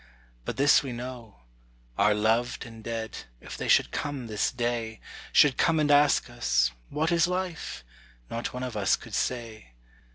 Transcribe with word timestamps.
But 0.45 0.57
this 0.57 0.81
we 0.81 0.93
know: 0.93 1.41
Our 1.95 2.15
loved 2.15 2.65
and 2.65 2.83
dead, 2.83 3.19
if 3.39 3.55
they 3.55 3.67
should 3.67 3.91
come 3.91 4.25
this 4.25 4.51
day 4.51 4.99
Should 5.31 5.57
come 5.57 5.79
and 5.79 5.91
ask 5.91 6.27
us, 6.27 6.71
"What 6.89 7.11
is 7.11 7.27
life?" 7.27 7.83
not 8.27 8.51
one 8.51 8.63
of 8.63 8.75
us 8.75 8.95
could 8.95 9.13
say. 9.13 9.73